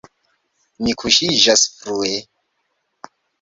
Mi 0.87 0.95
kuŝiĝas 1.01 1.67
frue. 1.75 2.15